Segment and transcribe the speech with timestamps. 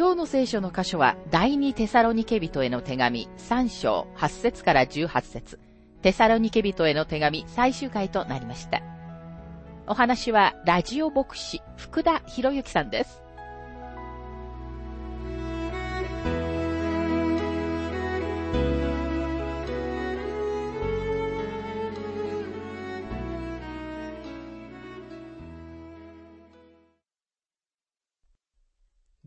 [0.00, 5.60] 今日の聖書の箇所は、第二テサロニケ人への手紙3章8節から18節
[6.00, 8.80] テサロニケ人への手紙最終回となりました。
[9.86, 13.22] お話は、ラジオ牧師、福田博之さんです。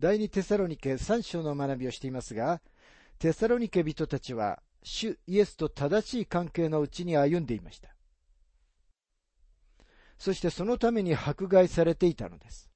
[0.04, 2.60] 第二テサロニケ3章の学びをしていますが、
[3.18, 7.88] テサロニケ人たちは、主イエスと正しい関係のうちに歩んでいました。
[10.18, 12.68] そしてそのために迫害されていたのです。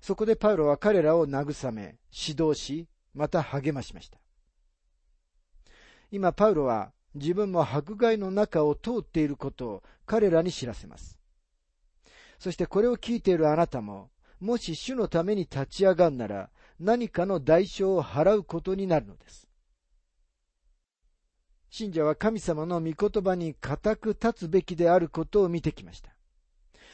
[0.00, 4.20] そこでパウロは彼らを慰め、指導し、また励ましました。
[6.12, 11.18] 今、パウロは自分も迫害の中を通っていることを彼らに知らせます。
[12.38, 14.10] そしてこれを聞いているあなたも、
[14.44, 19.48] もし主のために立ち上がるなら、何かの代償を払うことになるのです。
[21.70, 26.10] 信者は神様の御言葉に固く立つべきであることを見てきました。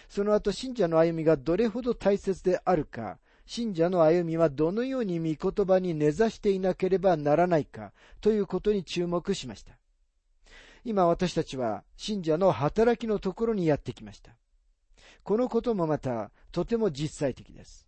[0.08, 9.76] その後、信者の歩みがどれほど大切であるか、信者の歩みはどのように御言葉に根ざしていなければならないかということに注目しました。
[10.84, 14.36] 今私たちは信者の働きのところにやってきました。
[15.22, 17.86] このこともまたとても実際的です。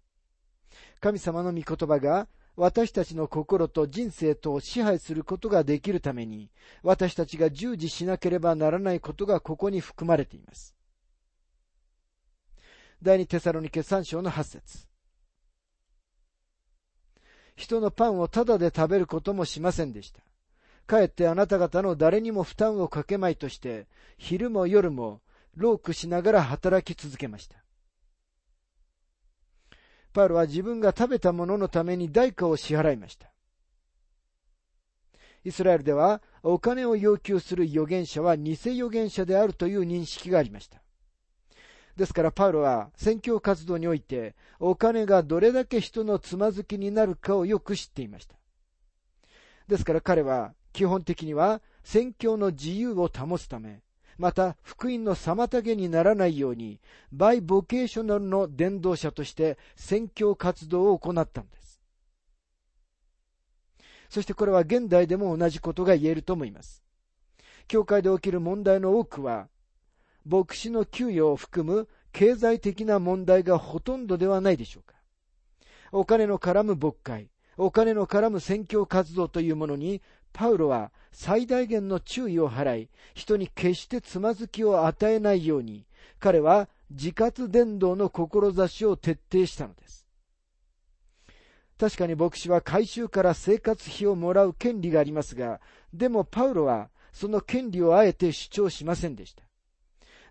[1.00, 6.50] 神様の御言葉が私たちの心と人生とを支配することができるために、
[6.82, 10.75] 私たちが従事しなければならないことがここに含まれています。
[13.03, 14.87] 第二テサロニケ3章の8節
[17.56, 20.21] 人のパンをただで食べることもしませんでした。
[20.87, 23.87] かえってあなた方の誰にも負担をかけまいとして、
[24.19, 25.21] 昼も夜も
[25.56, 27.56] ロークしながら働き続けました。
[30.12, 33.30] パウロは自分が食べたもののために代価を支払いました。
[35.44, 40.82] イスラエルではお金を要求する預言者は偽預言者であるという認識がありました。
[41.96, 48.36] ですからパウロは宣教活動においてお金がどれだけ人のつまずきになるかをよく知っていました。
[49.68, 53.82] ですから彼は基本的には宣教の自由を保つため、
[54.18, 56.80] また福音の妨げにならないように、
[57.12, 61.80] バイボケーショナルの伝道者として宣教活動を行ったのです。
[64.10, 66.82] そしてこれは現代でも同じことが言えると思います。
[67.66, 69.48] 教会で起きる問題の多くは、
[70.26, 74.94] 牧師の給与を含む経済的な問題がほとんどではないでしょうか。
[75.90, 80.02] お金の絡む牧会、お金の絡む宣教活動というものに
[80.32, 85.84] パウロは最大限の注意を払い、人に決してつまずきを与えないように、
[86.19, 90.06] 彼は自活伝道の志を徹底したのです。
[91.78, 95.60] 確かに牧師は回収から生活費をもらう権利がありますが、
[95.92, 99.42] でもパウロはその権利をあえて主張しませんでした。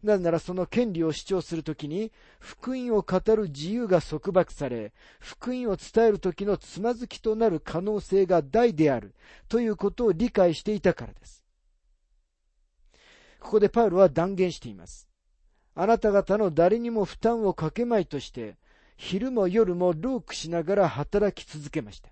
[0.03, 9.13] なぜならその権利を主張するときに、福音を語る自由が束縛され、福音を伝えるときのつまずきとなる可能性が大である、
[9.47, 11.44] ということを理解していたからです。
[13.40, 15.07] ここでパウロは断言しています。
[15.75, 18.57] あなた方の誰にも負担をかけまいとして、
[18.97, 22.09] 昼も夜もロークしながら働き続けました。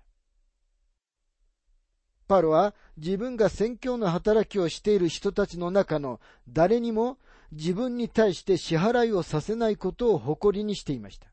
[2.26, 7.18] パウロは自分が宣教の働きをしている人たちの中の誰にも
[7.52, 11.28] 自分に対して支払いをさせないことを誇りにしていました。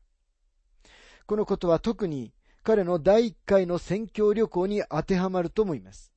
[1.26, 2.32] このことは特に
[2.62, 6.12] 彼の第一回の宣教旅行に当てはまると思います。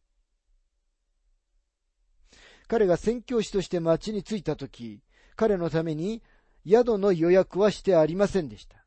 [2.67, 5.01] 彼が宣教師として町に着いたとき、
[5.35, 6.23] 彼のために
[6.65, 8.85] 宿の予約はしてありませんでした。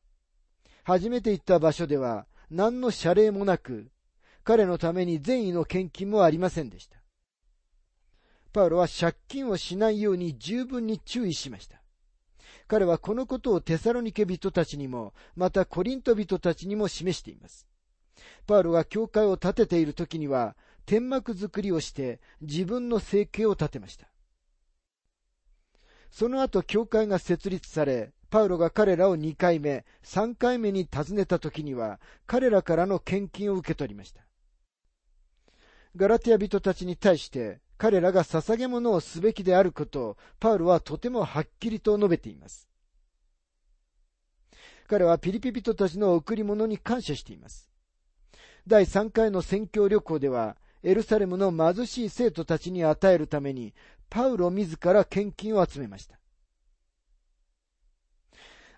[0.84, 3.90] 初めて行った場所では何の謝礼もなく、
[4.42, 6.93] 彼のために善意の献金もありませんでした。
[8.54, 11.82] パウロは借金をしないように十分に注意しました。
[12.68, 17.66] 彼はこのことをテサロニケ人たちにも、またコリント人たちにも示しています。
[18.46, 20.56] パウロが教会を建てている時には、
[20.86, 24.08] 天幕作りをして自分の生計を立てました。
[26.12, 31.98] その後教会が設立され、パウロが彼らを2回目、3回目に訪ねた時には、
[32.28, 34.24] 彼らからの献金を受け取りました。
[35.96, 42.66] ガラティア人たちに対して、彼らが捧げ物をすべきであることを、パウロはとてもはっきりと述べています。
[44.86, 47.68] 彼はピリピ人たちの贈り物に感謝しています。
[48.66, 53.74] 第3回の宣教旅行では、エルサレムの貧しい生徒たちに与えるために、
[54.08, 56.18] パウロ自ら献金を集めました。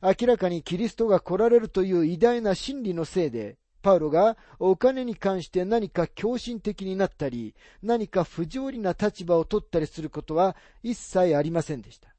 [0.03, 3.57] 明らかにキリストが来られるという偉大な真理のせいで、
[3.87, 7.55] パウロがお金に関して何か狂信的になったり、
[7.85, 12.13] 何か不条理な立場を取ったりすることは一切ありませんでした。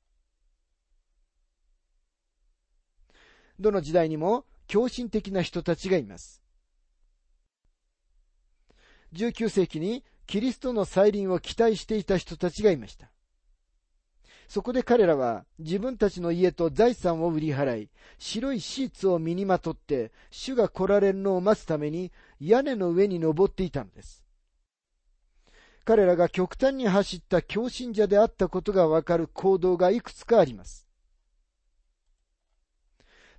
[3.60, 6.42] どの時代にも狂信的な人たちがいます。
[9.12, 13.12] 19世紀にキリストの再臨を期待していた人たちがいました。
[14.48, 24.24] そこで彼らは自分たちの家と財産を売り払い、白いシーツを身にまとって、主が来られるのを待つために屋根の上に登っていたのです。
[25.84, 30.88] 彼らが極端に走った狂信者であったことがわかる行動がいくつかあります。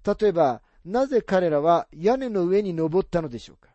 [0.04, 3.69] 例えば、なぜ彼らは屋根の上に登ったのでしょうか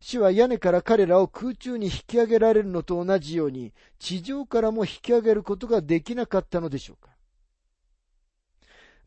[0.00, 7.10] 主は屋根から彼らを空中に引き上げられるのと同じように、地上からも引き上げることができなかったのでしょうか。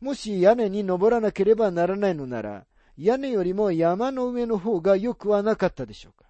[0.00, 6.24] もし屋根に登らなければならないのなら、屋根よりも山の上の方が良くはなかったでしょうか。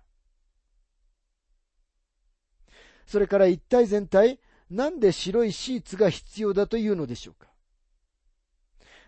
[3.07, 4.41] それから一体全体、
[4.71, 7.54] なんで白いシーツが必要だというのでしょうか。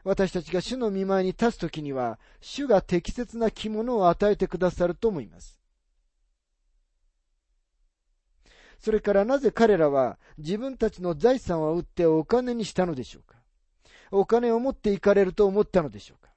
[0.06, 5.58] 私たちが主の見舞いに立つときには、主が適切な着物を与えてくださると思います。
[8.78, 13.36] それからなぜ彼らは自分たちの財産を売ってお金にしたのでしょうか？
[14.12, 16.30] お金を持っていかれると思ったのでしょうか？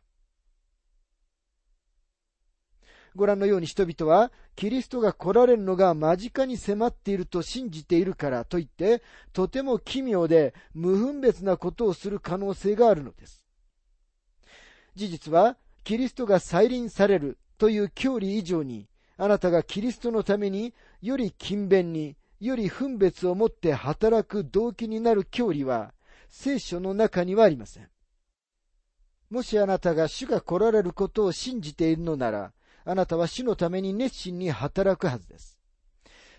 [3.16, 13.44] ご覧のように人々は、キリストが来られるのが間近に迫っていると信じているからといって、とても奇妙で無分別なことをする可能性があるのです。
[15.00, 15.56] 事実は、
[15.86, 25.94] キリストが再臨されるという教理以上に、あなたがキリストのためにより勤勉に、より分別を持って働く動機になる教理は、
[26.30, 27.88] 聖書の中にはありません。
[29.30, 32.52] もしあなたが主が来られることを信じているのなら、
[32.84, 35.58] あなたは主のために熱心に働くはずです。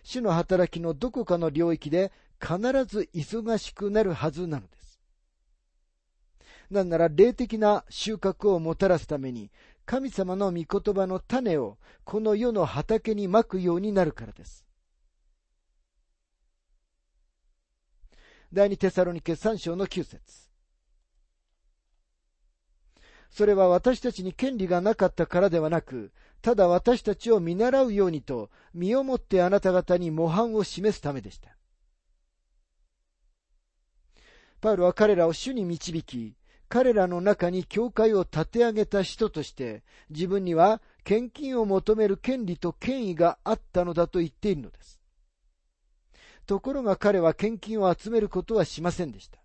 [0.03, 4.80] 主の働きのどこかの領域で必ず忙しくなるはずなのです。
[6.71, 9.51] なんなら霊的な収穫をもたらすために、
[9.87, 14.65] 神様の御言葉の種をこの世の畑にまくようになるからです。
[18.53, 20.51] 第二テサロニケ三章の九節
[23.31, 26.13] それは私たちに権利がなかったからではなく、
[26.43, 31.57] ただ私たちを見習うようにと、身をもってあなた方に模範を示すためでした。
[34.61, 36.35] パウロは彼らを主に導き、
[36.71, 45.01] 彼らの中に教会を立て上げた人として、自分には献金を求める権利と権威があったのだと言っているのです。
[46.47, 49.41] ところが彼は献金を集めることはしませんでした。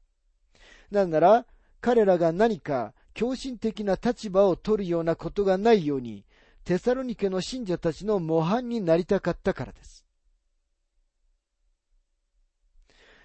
[0.92, 1.48] なぜなら、
[1.82, 6.26] 彼らが何か狂信的な立場を取るようなことがないように、
[6.64, 10.06] テサロニケの信者たちの模範になりたかったからです。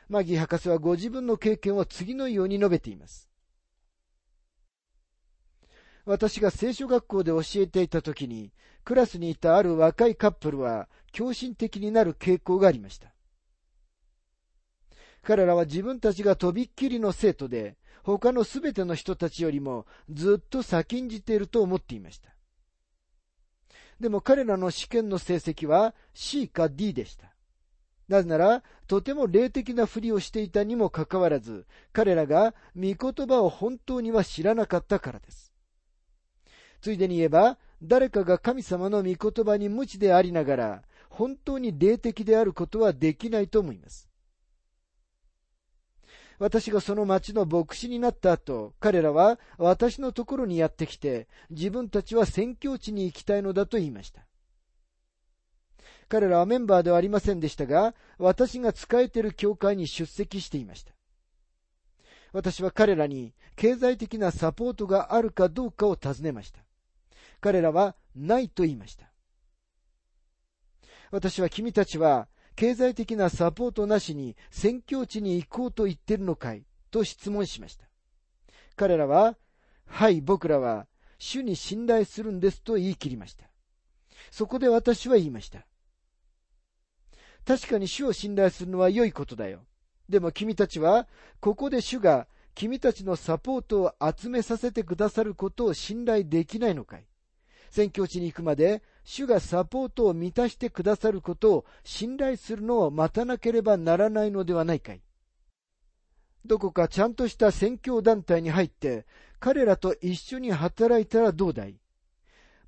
[0.09, 3.30] マギー博士はご自分の経験を次のように述べています。
[6.05, 8.53] 私が聖書学校で教えていた時に、
[8.85, 13.13] クラスにいたある若いカップルは狂信的になる傾向がありました。
[15.23, 22.31] 彼らは自分たちがとびっきりの生徒で、他のすべての人たちよりもずっと先んじていると思っていました。
[24.01, 27.35] でも彼らの試験の成績は C か D でした。
[28.09, 35.50] なぜなら、とても霊的なふりをしていたにもかかわらず、彼らが御言葉を本当には知らなかったからです。
[36.81, 44.09] ついでに言えば、誰かが神様の御言葉に無知でありながら、本当に霊的であることはできないと思います。
[46.39, 54.23] 私がその町の牧師になった後、彼らは私のところにやってきて、自分たちは宣教地に行きたいのだと言いました。
[56.09, 60.93] 彼らはメンバーではありませんでしたが、私が仕えている教会に出席していました。
[62.33, 66.61] 私は彼らに経済的なサポートがあるかどうかを尋ねました。
[67.41, 69.11] 彼らはないと言いました。
[71.11, 77.87] 私は君たちは経済的なサポートなしに宣教地に行こうと言ってるのかいと質問しました。
[78.77, 79.37] 彼らは、
[79.87, 80.87] はい、僕らは
[81.19, 83.51] 主に信頼するんですと言い切りました。
[84.31, 85.67] そこで私は言いました。
[87.47, 89.65] 確かに主を信頼するのは良いことだよ。
[90.09, 91.09] でも君たちは、
[91.41, 97.07] ここで主が君たちのサポートを集めさせてくださることを信頼できないのかい
[97.71, 105.01] 宣教地に行くまで、主がサポートを満たしてくださることを信頼するのを待たなければならないのではないかい
[106.45, 109.07] どこかちゃんとした宣教団体に入って、
[109.39, 111.77] 彼らと一緒に働いたらどうだい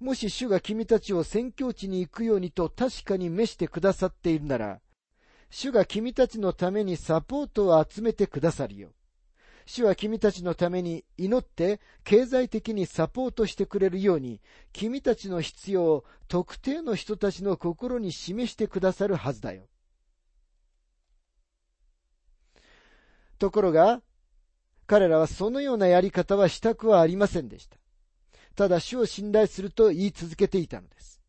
[0.01, 4.81] もし主が君たちを宣教地に行くようにと確かに召してくださっているなら、
[5.51, 8.91] 主が君たちのためにサポートを集めてくださるよ。
[9.67, 14.41] 主は君たちのために祈って経済的にサポートしてくれるように、
[14.73, 19.69] 君たちの必要を特定の人たちの心に示してくださるはずだよ。
[23.39, 24.03] ところが、
[24.87, 27.77] 彼らはそのようなやり方はしたくはありませんでした。
[28.55, 31.21] ただ主を信頼すると言い続けていたのです。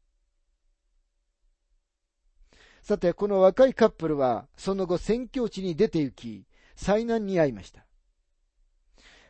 [2.82, 7.86] さて、この若いカップルは、その後宣教地に出て行き、災難に遭いました。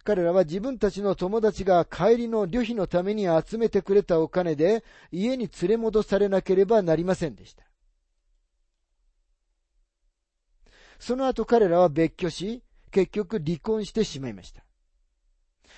[0.04, 7.64] 彼らは自分たちの友達が帰りの旅費のために集めてくれたお金で家に連れ戻されなければなりませんでした。
[11.00, 14.64] その後彼らは別居し、結局離婚してしまいました。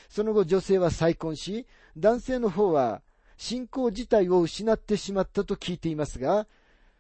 [0.10, 1.67] その後女性は再婚し、
[1.98, 3.01] 男性の方は
[3.38, 6.48] 信仰自体を失ってしまったと聞いていますが、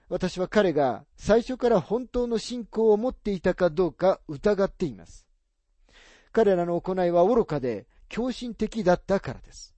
[0.09, 5.24] 私は彼が最初から本当の信仰を持っていたかどうか疑っています。
[6.35, 9.73] 彼らの行いは愚かで狂信的だったからです。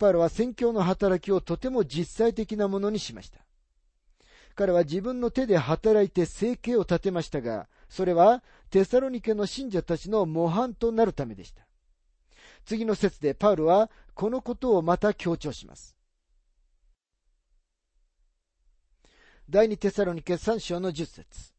[0.00, 3.38] パウロは宣教の働きをとても実際的なものにしました。
[4.56, 11.64] 彼は自分の手で働いて生計を立てましたが、それはテサロニケの信者たちの模範となるためでした。
[12.64, 15.96] 次の説でパウルはこのことをまた強調します。
[19.48, 21.52] 第二テサロニケ3章の10節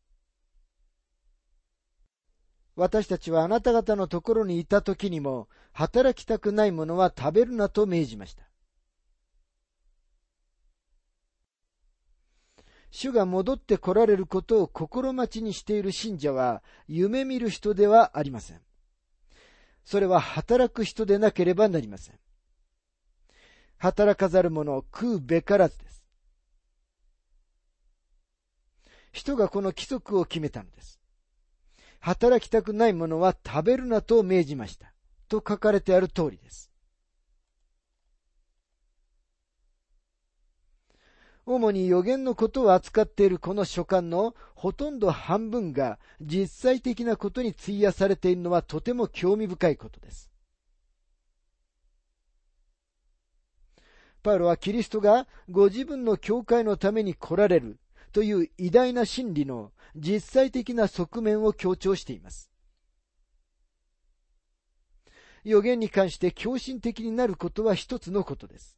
[2.75, 8.44] 私たちはあなた方のところにいた時にも働きたくないものは食べるなと命じました。
[12.89, 18.62] 主が戻って来られることを心待ちにしている信者は夢見る人ではありません。
[19.84, 22.20] それは働く人でなければなりません。
[23.77, 26.03] 働かざる者を食うべからずです。
[29.12, 31.02] 人がこの規則を決めたのです。
[32.05, 34.93] 働きたくない者は食べるなと命じました。
[35.29, 36.69] と書かれてある通りです。
[41.45, 50.29] 主に予言のことを扱っているこの書簡のほとんど半分が実際的なことに費やされているのはとても興味深いことです。
[54.24, 57.79] パウロはキリストがご自分の教会のために来られる
[58.13, 62.51] という偉大な真理の実際的な側面を強調しています。
[65.43, 68.77] 予言に関して狂信的になることは一つのことです。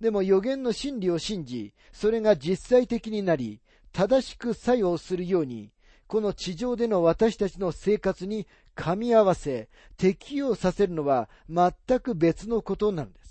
[0.00, 3.60] でも予言の真理を信じ、それが実際的になり、
[3.92, 5.72] 正しく作用するように、
[6.06, 8.46] この地上での私たちの生活に
[8.76, 13.25] 噛み合わせ、適用させるのは全く別のことなんです。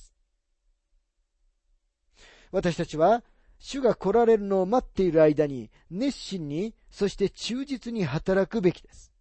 [2.52, 3.24] 私たちは、
[3.60, 9.12] 主が来られるのを待っている間に、熱心に、そして忠実に働くべきです。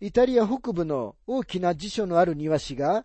[0.00, 3.04] イタリア北部の大きな辞書のある庭師が、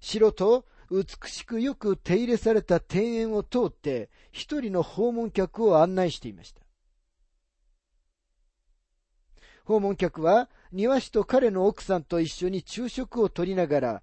[0.00, 6.62] 城と美しくよく手入れされた庭園を通って一人の訪問客を案内していました。
[9.64, 14.02] 訪問客は庭師と彼の奥さんと一緒に昼食をとりながら、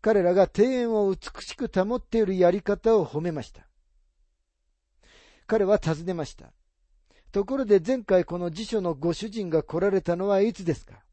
[0.00, 3.68] 彼らが庭園を美しく保っているやり方を褒めました。
[5.46, 6.52] 彼は尋ねました。
[7.30, 11.04] ところで前回この辞書のご主人が来られたのはいつですか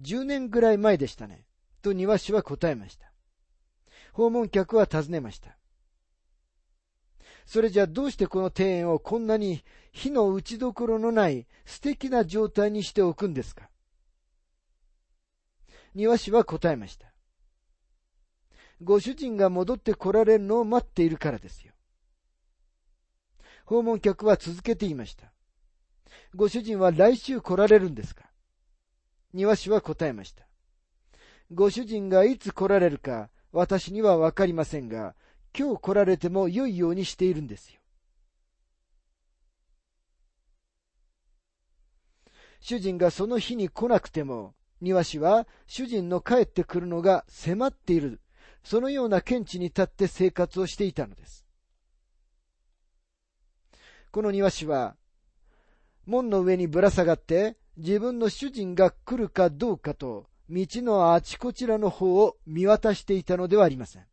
[0.00, 1.44] ?10 年ぐらい前でしたね。
[1.82, 3.12] と庭師は答えました。
[4.12, 5.57] 訪問客は尋ねました。
[7.48, 13.70] それじゃどうしてこの庭園をこんなに火の打ちどころのない素敵な状態にしておくんですか？
[15.94, 17.10] 庭師は答えました。
[18.82, 21.72] ご主人が戻って来られるのを待っているからですよ。
[23.64, 25.32] 訪問客は続けていました。
[26.34, 28.24] ご主人は来週来られるんですか？
[29.32, 30.46] 庭師は答えました。
[31.50, 35.14] ご主人がいつ来られるか私にはわかりませんが、
[35.56, 37.80] 今日来られても良いようにしているんですよ。
[42.60, 48.20] 主人がその日に来なくても、庭師は主人の帰ってくるのが迫っている、
[48.62, 51.46] そのような見地に立って生活をしていたのです。
[54.10, 54.96] この庭師は、
[56.06, 64.06] 門の上にぶら下がって自分の主人が来るかどうかと道のあちこちらの方を見渡していたのではありません。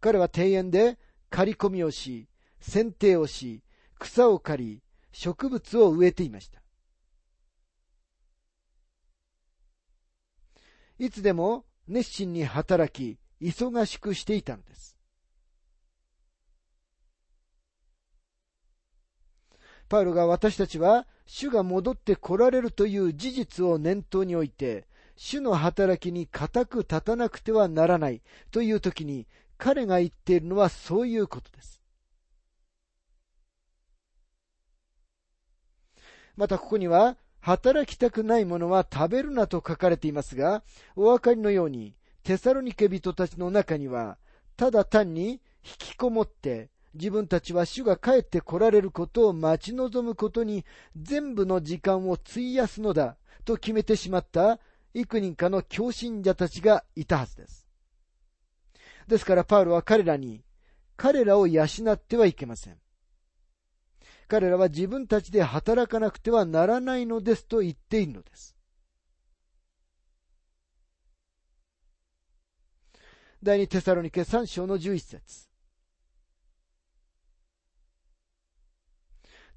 [0.00, 0.98] 彼は庭園で
[1.30, 2.28] 刈り込みをし、
[2.60, 3.62] 剪定をし、
[3.98, 6.60] 草を刈り、植物を植えていました。
[10.98, 14.96] いつでも熱心に働き、忙しくしていたのです。
[19.88, 24.86] パウロが私たちは主が戻って来られるという事実を念頭に置いて、
[25.16, 29.26] 主の働きに固く立たなくてはならないという時に、
[29.58, 31.82] 彼が言っているのはそういうことです。
[36.36, 40.62] またここには、働きたくないものは食べるなと書かれていますが、
[40.96, 41.94] お分かりのように、
[42.24, 44.18] テサロニケ人たちの中には、
[44.56, 45.40] ただ単に引
[45.78, 50.64] きこもって、自分たちは主が帰って来られることを待ち望むことに
[51.00, 54.58] 全部の時間を費やすのだと決めてしまった
[54.94, 57.65] 幾人かの教信者たちがいたはずです。
[59.06, 60.42] ですからパウロは彼らに、
[60.96, 62.78] 彼らを養ってはいけません。
[64.28, 68.56] 彼らは自分たちで働かなくてはならないのですと言っているのです。
[73.42, 75.48] 第二テサロニケ三章の十一節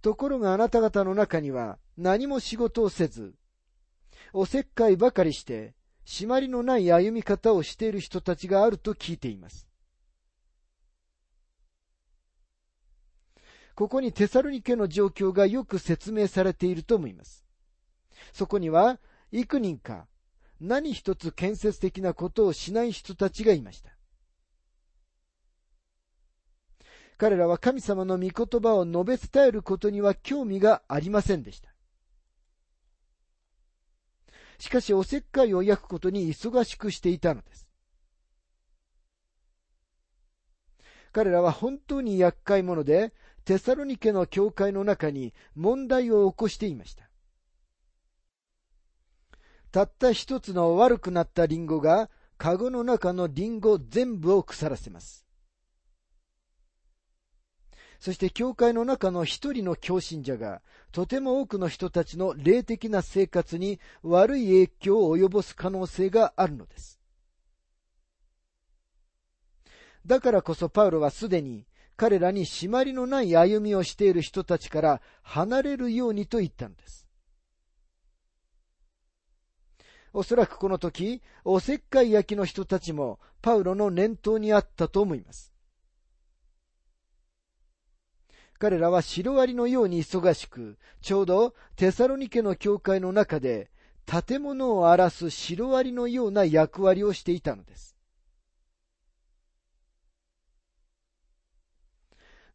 [0.02, 3.34] ところがあなた方の中には何も仕事をせず、
[4.32, 5.74] おせっかいばかりして、
[6.10, 9.68] 締まりのない歩み方をしている人たちがあると聞いています。
[13.76, 17.46] ここにテサロニケの状況がよく説明されていると思います。
[18.34, 19.00] そこには、
[19.32, 20.08] 幾人か、
[20.60, 23.92] 何一つ建設的なことをしない人たちがいました。
[27.20, 31.70] 彼らは神様の御言葉を述べ伝えることには興味がありませんでした。
[34.60, 37.68] しかし、おせっかいを焼くことに忙しくしていたのです。
[41.12, 43.14] 彼らは本当に厄介者で、
[43.46, 47.10] テサロニケの教会の中に問題を起こしていました。
[49.72, 55.29] たった一つの悪くなったリンゴが、カゴの中のリンゴ全部を腐らせます。
[58.00, 67.00] そして教会の中の一人の教信者が、とても多くの人たちの霊的な生活に悪い影響を及ぼす可能性があるのです。
[70.06, 71.66] だからこそパウロはすでに
[71.98, 77.06] 彼らに締まりのない歩みをしている人たちから離れるようにと言ったのです。
[80.14, 85.49] おそらくこの時、おせっかい焼きの人たちもパウロの念頭にあったと思います。
[88.60, 93.72] 彼らはシロアリのように忙しく、ちょうどテサロニケの教会の中で
[94.06, 97.96] 建物を荒らすシロアリのような役割をしていたのです。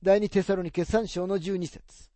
[0.03, 2.11] 第二テサロニケ三章の十二節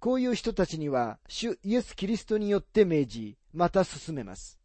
[0.00, 4.57] こういう人たちには、主イエス・キリストによって命じ、また進めます。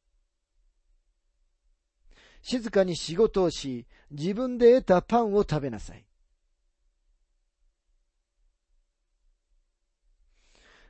[2.44, 6.06] 静かに仕事をし、自分で得たパンを食べなさい。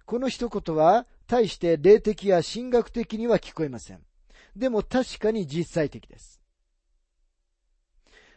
[0.06, 4.02] この一言は、大して霊的や神学的には聞こえません。
[4.56, 6.42] でも確かに実際的です。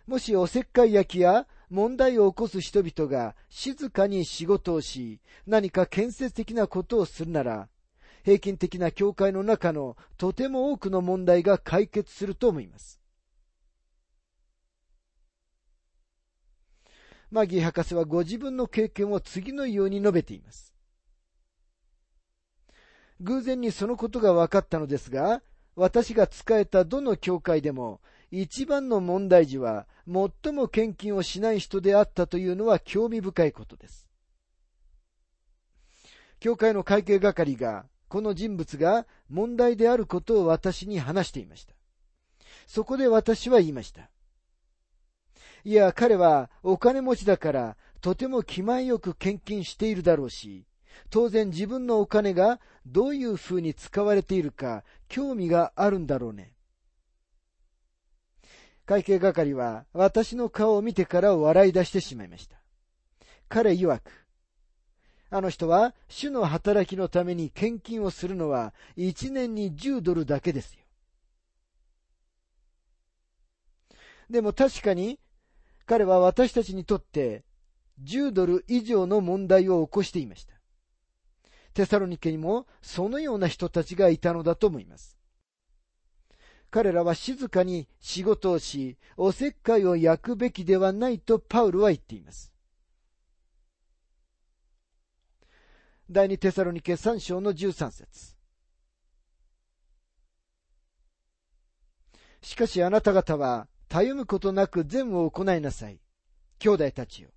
[0.06, 7.68] もしおせっかい焼きや問題を起こす人々が静かに仕事をし、何か建設的なことをするなら、
[8.24, 13.00] 平均的な教会の中のとても多くの問題が解決すると思います。
[17.30, 20.74] マギー博士はご自分の経験を次のように述べています。
[23.20, 25.42] 偶然にそのことが分かったのですが、
[25.74, 34.08] 私が仕えたどの教会でも、一番の問題児は、最も献金をしない人であったというのは興味深いことです。
[36.38, 41.74] 教会の会計係が、この人物が問題であることを私に話していました。
[42.66, 44.10] そこで私は言いました。
[45.66, 50.64] いや、彼はお金持ちだから、とても気前よく献金しているだろうし、
[51.10, 56.52] 当然自分のお金がどういうふうに使われているか興味があるんだろうね。
[58.84, 62.58] 会計係は私の顔を見てから笑い出してしまいました。
[63.48, 64.08] 彼曰く、
[65.30, 70.80] あの人は主の働きのために献金をするのは1年に10ドルだけですよ。
[74.30, 75.18] でも確かに
[75.86, 77.44] 彼は私たちにとって
[78.02, 80.54] 10ドル以上の問題を起こしていました。
[81.72, 85.16] テサロニケにもそのような人たちがいたのだと思います。
[86.70, 92.52] 彼らは静かに仕事をし、おせっかいを焼くべきではないとパウルは言っています。
[96.10, 98.36] 第二テサロニケ3章の13節
[102.42, 106.00] しかしあなた方は、たゆむことなく善を行いなさい。
[106.58, 107.30] 兄弟たちよ。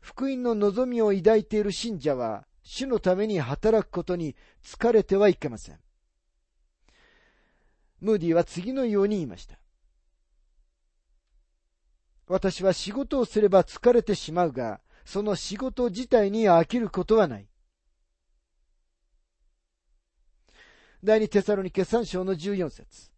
[0.00, 5.80] 福音の望みを抱いている信者は、主のために働くことに疲れてはいけません。
[8.00, 9.58] ムーディは次のように言いました。
[12.28, 17.48] 私は仕事をすれば疲れてしまうが、その仕事自体に飽きることはない。
[21.06, 23.12] 第二テサロニケ3章の14節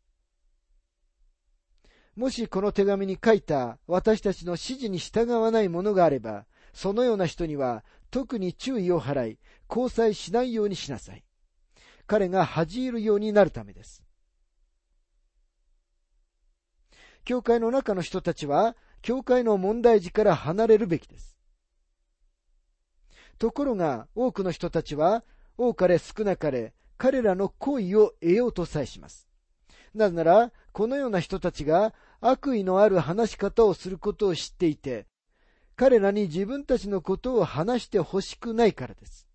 [2.17, 9.39] もしこの手紙に書いた私たちの指示に従わないものがあれば、そのような人には特に注意を払い、
[9.71, 11.25] 交際しないようにしなさい。
[12.07, 14.05] 彼が恥じるようになるためです。
[17.25, 21.39] 教会の中の人たちは、教会の問題児から離れるべきです。
[23.39, 25.25] ところが、多くの人たちは、
[25.57, 29.29] 多かれ少なかれ、彼らの行為を得ようとさえします。
[29.95, 35.07] なぜなら、このような人たちが悪意のある話し方をすることを知っていて、
[35.77, 39.29] 彼らに自分たちのことを話してほしくないからです。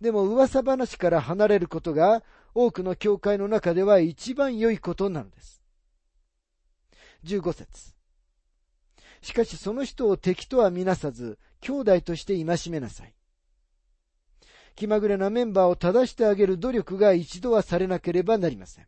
[0.00, 5.62] でも噂話から離れることが多くの教会の中では一番良いことなのです。
[7.24, 7.94] 15節
[9.20, 13.14] しかしその人を敵とはみなさず、兄弟として戒めなさい。
[14.74, 18.86] 気まぐれなメンバーを正してあげる努力が一度はされなければなりません。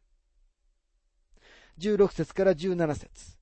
[1.79, 3.37] 16節から17節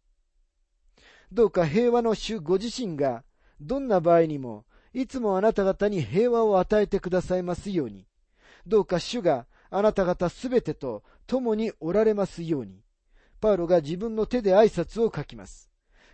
[1.31, 3.25] どうか平和の主ご自身が、
[3.61, 8.07] どんな場合にも、いつもあなた方に平和を与えてくださいますように、
[8.67, 12.83] どうか主があなた方すべてと共におられますように、
[13.41, 15.71] パウロが自分の手で挨拶を書きます。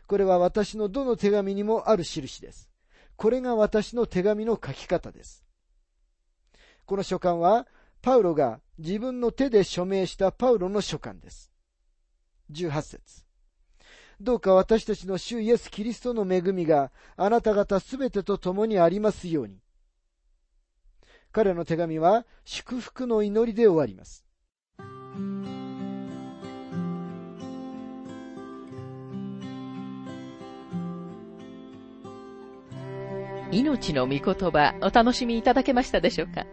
[0.06, 2.70] これは私のどの手紙にもある印です。
[3.16, 5.47] これが私の手紙の書き方です。
[6.88, 7.66] この書簡は、
[8.00, 11.52] パウロが自分の手で署名したパウロの書簡です。
[12.50, 13.24] 18節
[14.22, 19.58] どうか私たちの主イエス・キリストの恵みがあなた方すべてと共にありますように。
[21.30, 24.24] 彼の手紙は祝福の祈りで終わります。
[33.52, 36.46] 命の御言葉お楽しみいただけましたでしょうか？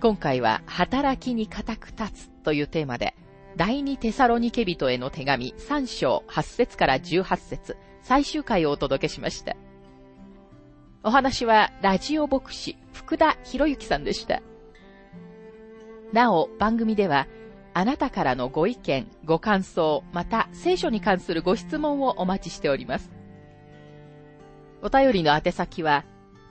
[0.00, 3.14] 今回は働きに固く立つというテーマで
[3.56, 9.56] 第二テサロニケ人への手紙3章8節から18節最終回をお届けしました。
[11.02, 14.42] お話はラジオ牧師福田博之さんでした。
[16.12, 17.26] なお、番組では、
[17.74, 23.10] あなたからのご意見、ご感想、また聖書に関するご質問をお待ちしております。
[24.82, 26.04] お便りの宛先は、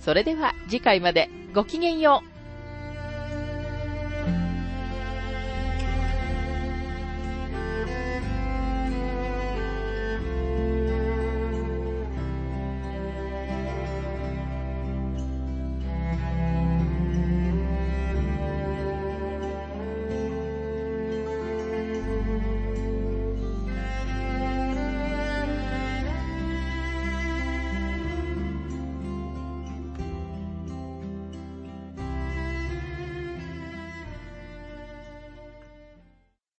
[0.00, 2.39] それでは次回までごきげんよう。